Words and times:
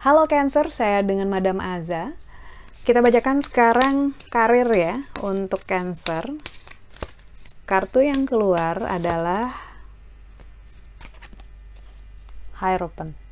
Halo 0.00 0.26
Cancer, 0.26 0.74
saya 0.74 1.06
dengan 1.06 1.30
Madam 1.30 1.62
Aza. 1.62 2.18
Kita 2.82 2.98
bacakan 2.98 3.46
sekarang 3.46 4.16
karir 4.34 4.66
ya 4.74 5.06
untuk 5.22 5.62
Cancer. 5.62 6.34
Kartu 7.68 8.02
yang 8.02 8.26
keluar 8.26 8.82
adalah 8.82 9.54
Hierophant. 12.58 13.29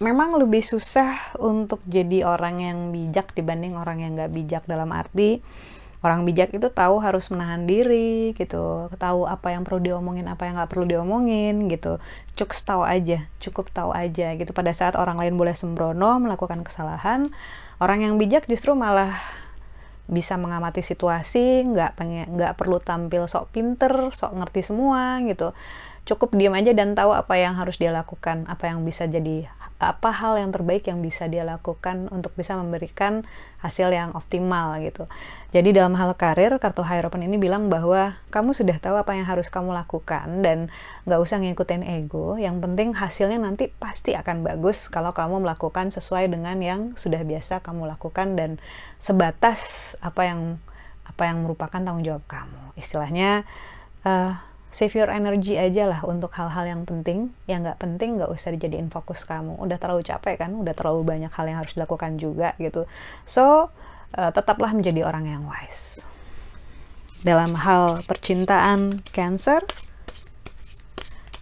Memang 0.00 0.32
lebih 0.40 0.64
susah 0.64 1.12
untuk 1.36 1.84
jadi 1.84 2.24
orang 2.24 2.56
yang 2.56 2.78
bijak 2.88 3.36
dibanding 3.36 3.76
orang 3.76 4.00
yang 4.00 4.16
nggak 4.16 4.32
bijak. 4.32 4.62
Dalam 4.64 4.96
arti 4.96 5.44
orang 6.00 6.24
bijak 6.24 6.56
itu 6.56 6.72
tahu 6.72 7.04
harus 7.04 7.28
menahan 7.28 7.68
diri 7.68 8.32
gitu. 8.32 8.88
Tahu 8.96 9.28
apa 9.28 9.52
yang 9.52 9.60
perlu 9.68 9.84
diomongin 9.84 10.24
apa 10.32 10.48
yang 10.48 10.56
nggak 10.56 10.72
perlu 10.72 10.88
diomongin 10.88 11.68
gitu. 11.68 12.00
Cukup 12.32 12.56
tahu 12.64 12.82
aja 12.88 13.28
cukup 13.44 13.68
tahu 13.76 13.92
aja 13.92 14.32
gitu. 14.40 14.56
Pada 14.56 14.72
saat 14.72 14.96
orang 14.96 15.20
lain 15.20 15.36
boleh 15.36 15.52
sembrono 15.52 16.16
melakukan 16.16 16.64
kesalahan 16.64 17.28
orang 17.76 18.00
yang 18.00 18.16
bijak 18.16 18.48
justru 18.48 18.72
malah 18.72 19.20
bisa 20.08 20.40
mengamati 20.40 20.80
situasi 20.80 21.68
nggak 21.76 22.00
pengen 22.00 22.40
nggak 22.40 22.56
perlu 22.56 22.80
tampil 22.80 23.28
sok 23.28 23.52
pinter 23.52 24.08
sok 24.16 24.32
ngerti 24.32 24.64
semua 24.64 25.20
gitu. 25.28 25.52
Cukup 26.08 26.32
diam 26.32 26.56
aja 26.56 26.72
dan 26.72 26.96
tahu 26.96 27.12
apa 27.12 27.36
yang 27.36 27.52
harus 27.60 27.76
dia 27.76 27.92
lakukan 27.92 28.48
apa 28.48 28.72
yang 28.72 28.80
bisa 28.80 29.04
jadi 29.04 29.44
apa 29.80 30.12
hal 30.12 30.36
yang 30.36 30.52
terbaik 30.52 30.84
yang 30.84 31.00
bisa 31.00 31.24
dia 31.24 31.40
lakukan 31.40 32.12
untuk 32.12 32.36
bisa 32.36 32.52
memberikan 32.52 33.24
hasil 33.64 33.88
yang 33.88 34.12
optimal 34.12 34.76
gitu. 34.84 35.08
Jadi 35.56 35.72
dalam 35.72 35.96
hal 35.96 36.12
karir, 36.20 36.52
kartu 36.60 36.84
Hierophant 36.84 37.24
ini 37.24 37.40
bilang 37.40 37.72
bahwa 37.72 38.12
kamu 38.28 38.52
sudah 38.52 38.76
tahu 38.76 39.00
apa 39.00 39.16
yang 39.16 39.24
harus 39.24 39.48
kamu 39.48 39.72
lakukan 39.72 40.44
dan 40.44 40.68
nggak 41.08 41.20
usah 41.24 41.40
ngikutin 41.40 41.82
ego. 41.88 42.36
Yang 42.36 42.60
penting 42.60 42.88
hasilnya 42.92 43.40
nanti 43.40 43.72
pasti 43.72 44.12
akan 44.12 44.44
bagus 44.44 44.92
kalau 44.92 45.16
kamu 45.16 45.40
melakukan 45.48 45.88
sesuai 45.88 46.28
dengan 46.28 46.60
yang 46.60 46.80
sudah 47.00 47.24
biasa 47.24 47.64
kamu 47.64 47.88
lakukan 47.88 48.36
dan 48.36 48.60
sebatas 49.00 49.96
apa 50.04 50.28
yang 50.28 50.40
apa 51.08 51.22
yang 51.24 51.42
merupakan 51.42 51.80
tanggung 51.80 52.04
jawab 52.04 52.22
kamu. 52.28 52.76
Istilahnya 52.76 53.48
uh, 54.04 54.49
save 54.70 54.94
your 54.94 55.10
energy 55.10 55.58
aja 55.58 55.90
lah 55.90 56.00
untuk 56.06 56.30
hal-hal 56.38 56.64
yang 56.66 56.82
penting. 56.86 57.34
Yang 57.50 57.70
nggak 57.70 57.78
penting 57.82 58.10
nggak 58.22 58.30
usah 58.30 58.54
dijadiin 58.54 58.88
fokus 58.88 59.26
kamu. 59.26 59.58
Udah 59.58 59.76
terlalu 59.76 60.06
capek 60.06 60.46
kan? 60.46 60.50
Udah 60.54 60.72
terlalu 60.72 61.02
banyak 61.02 61.30
hal 61.34 61.46
yang 61.50 61.58
harus 61.62 61.74
dilakukan 61.74 62.16
juga 62.16 62.54
gitu. 62.62 62.86
So 63.26 63.74
uh, 64.14 64.30
tetaplah 64.30 64.70
menjadi 64.70 65.02
orang 65.02 65.26
yang 65.26 65.42
wise. 65.44 66.06
Dalam 67.20 67.52
hal 67.52 68.00
percintaan 68.08 69.04
cancer 69.12 69.60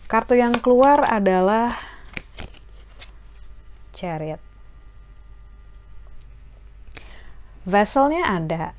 kartu 0.08 0.34
yang 0.34 0.56
keluar 0.58 1.04
adalah 1.04 1.76
chariot. 3.92 4.40
Vesselnya 7.68 8.24
ada 8.24 8.72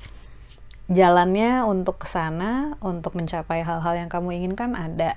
jalannya 0.90 1.62
untuk 1.64 2.02
ke 2.02 2.06
sana 2.10 2.74
untuk 2.82 3.14
mencapai 3.14 3.62
hal-hal 3.62 3.94
yang 3.94 4.10
kamu 4.10 4.42
inginkan 4.42 4.74
ada. 4.74 5.14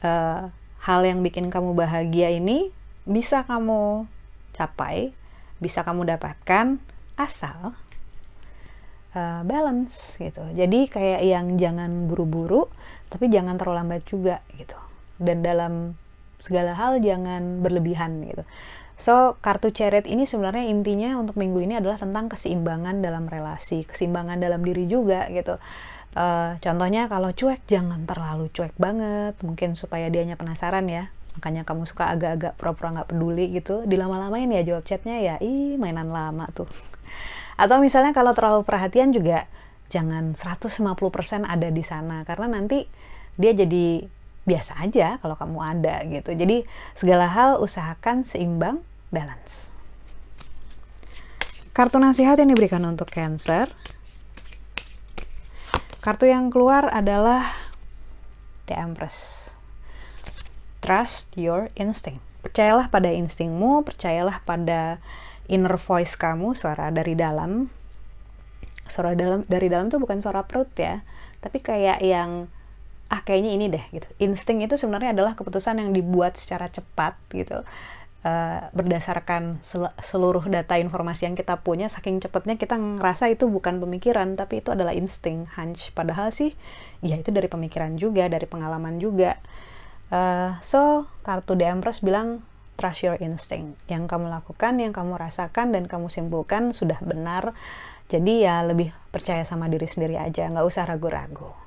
Uh, 0.00 0.48
hal 0.84 1.00
yang 1.04 1.24
bikin 1.24 1.48
kamu 1.48 1.76
bahagia 1.76 2.32
ini 2.32 2.68
bisa 3.08 3.44
kamu 3.44 4.04
capai 4.52 5.16
bisa 5.60 5.80
kamu 5.80 6.04
dapatkan 6.16 6.76
asal 7.16 7.72
uh, 9.16 9.40
balance 9.44 10.16
gitu. 10.20 10.44
Jadi 10.52 10.88
kayak 10.88 11.22
yang 11.24 11.46
jangan 11.56 12.08
buru-buru 12.08 12.68
tapi 13.08 13.28
jangan 13.32 13.60
terlalu 13.60 13.80
lambat 13.80 14.02
juga 14.08 14.40
gitu. 14.56 14.76
Dan 15.20 15.40
dalam 15.40 15.96
segala 16.44 16.76
hal 16.76 17.00
jangan 17.00 17.64
berlebihan 17.64 18.20
gitu 18.28 18.44
So, 18.94 19.36
kartu 19.42 19.74
ceret 19.74 20.06
ini 20.06 20.22
sebenarnya 20.24 20.70
intinya 20.70 21.18
untuk 21.18 21.34
minggu 21.34 21.58
ini 21.58 21.74
adalah 21.82 21.98
tentang 21.98 22.30
keseimbangan 22.30 23.02
dalam 23.02 23.26
relasi, 23.26 23.82
keseimbangan 23.82 24.38
dalam 24.38 24.62
diri 24.62 24.86
juga 24.86 25.26
gitu. 25.34 25.58
Uh, 26.14 26.54
contohnya 26.62 27.10
kalau 27.10 27.34
cuek 27.34 27.66
jangan 27.66 28.06
terlalu 28.06 28.46
cuek 28.54 28.78
banget, 28.78 29.34
mungkin 29.42 29.74
supaya 29.74 30.06
dianya 30.06 30.38
penasaran 30.38 30.86
ya. 30.86 31.10
Makanya 31.34 31.66
kamu 31.66 31.90
suka 31.90 32.14
agak-agak 32.14 32.54
pura-pura 32.54 32.94
nggak 32.94 33.10
peduli 33.10 33.50
gitu. 33.50 33.82
Dilama-lamain 33.82 34.46
ya 34.46 34.62
jawab 34.62 34.86
chatnya 34.86 35.18
ya, 35.18 35.34
ih 35.42 35.74
mainan 35.74 36.14
lama 36.14 36.46
tuh. 36.54 36.70
Atau 37.62 37.82
misalnya 37.82 38.14
kalau 38.14 38.30
terlalu 38.30 38.62
perhatian 38.62 39.10
juga 39.10 39.50
jangan 39.90 40.38
150% 40.38 40.80
ada 41.46 41.68
di 41.70 41.84
sana 41.86 42.26
karena 42.26 42.58
nanti 42.58 42.88
dia 43.38 43.54
jadi 43.54 44.06
biasa 44.44 44.76
aja 44.80 45.16
kalau 45.20 45.36
kamu 45.36 45.58
ada 45.60 46.04
gitu. 46.08 46.36
Jadi 46.36 46.68
segala 46.92 47.28
hal 47.28 47.60
usahakan 47.60 48.24
seimbang, 48.24 48.84
balance. 49.08 49.72
Kartu 51.74 51.98
nasihat 51.98 52.38
yang 52.38 52.54
diberikan 52.54 52.84
untuk 52.86 53.10
Cancer. 53.10 53.66
Kartu 55.98 56.28
yang 56.28 56.52
keluar 56.52 56.86
adalah 56.92 57.50
The 58.70 58.76
Empress. 58.78 59.50
Trust 60.84 61.32
your 61.34 61.72
instinct. 61.74 62.20
Percayalah 62.44 62.92
pada 62.92 63.08
instingmu, 63.08 63.82
percayalah 63.88 64.44
pada 64.44 65.00
inner 65.48 65.80
voice 65.80 66.12
kamu, 66.12 66.52
suara 66.52 66.92
dari 66.92 67.16
dalam. 67.16 67.72
Suara 68.84 69.16
dalam 69.16 69.48
dari 69.48 69.72
dalam 69.72 69.88
tuh 69.88 69.96
bukan 69.96 70.20
suara 70.20 70.44
perut 70.44 70.68
ya, 70.76 71.00
tapi 71.40 71.64
kayak 71.64 72.04
yang 72.04 72.52
ah 73.14 73.22
kayaknya 73.22 73.54
ini 73.54 73.66
deh 73.70 73.84
gitu. 73.94 74.08
Insting 74.18 74.66
itu 74.66 74.74
sebenarnya 74.74 75.14
adalah 75.14 75.38
keputusan 75.38 75.78
yang 75.78 75.94
dibuat 75.94 76.34
secara 76.34 76.66
cepat 76.66 77.14
gitu. 77.30 77.62
Uh, 78.24 78.72
berdasarkan 78.72 79.60
sel 79.60 79.92
seluruh 80.00 80.40
data 80.48 80.80
informasi 80.80 81.28
yang 81.28 81.36
kita 81.36 81.60
punya 81.60 81.92
saking 81.92 82.24
cepatnya 82.24 82.56
kita 82.56 82.80
ngerasa 82.80 83.28
itu 83.28 83.52
bukan 83.52 83.84
pemikiran 83.84 84.32
tapi 84.32 84.64
itu 84.64 84.72
adalah 84.72 84.96
insting 84.96 85.44
hunch 85.52 85.92
padahal 85.92 86.32
sih 86.32 86.56
ya 87.04 87.20
itu 87.20 87.28
dari 87.28 87.52
pemikiran 87.52 88.00
juga 88.00 88.26
dari 88.26 88.48
pengalaman 88.48 88.98
juga. 88.98 89.38
Uh, 90.08 90.56
so 90.64 91.06
kartu 91.22 91.54
The 91.54 91.68
Empress 91.68 92.00
bilang 92.00 92.42
trust 92.80 93.06
your 93.06 93.20
instinct. 93.20 93.78
Yang 93.86 94.10
kamu 94.10 94.32
lakukan 94.32 94.80
yang 94.82 94.90
kamu 94.90 95.14
rasakan 95.20 95.70
dan 95.70 95.86
kamu 95.86 96.10
simpulkan 96.10 96.74
sudah 96.74 96.98
benar. 97.04 97.54
Jadi 98.08 98.42
ya 98.42 98.64
lebih 98.64 98.90
percaya 99.12 99.44
sama 99.44 99.68
diri 99.68 99.86
sendiri 99.86 100.16
aja 100.16 100.48
nggak 100.48 100.64
usah 100.64 100.88
ragu-ragu 100.88 101.63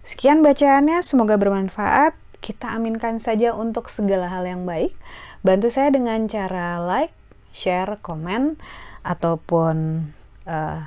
Sekian 0.00 0.40
bacaannya, 0.40 1.04
semoga 1.04 1.36
bermanfaat. 1.36 2.16
Kita 2.40 2.72
aminkan 2.72 3.20
saja 3.20 3.52
untuk 3.52 3.92
segala 3.92 4.26
hal 4.26 4.48
yang 4.48 4.64
baik. 4.64 4.96
Bantu 5.44 5.68
saya 5.68 5.92
dengan 5.92 6.24
cara 6.24 6.80
like, 6.80 7.12
share, 7.52 8.00
komen, 8.00 8.56
ataupun 9.04 10.08
uh, 10.48 10.80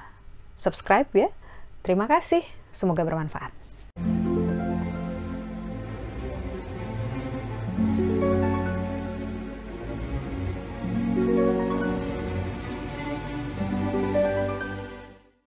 subscribe 0.58 1.10
ya. 1.14 1.30
Terima 1.86 2.10
kasih, 2.10 2.42
semoga 2.74 3.06
bermanfaat. 3.06 3.63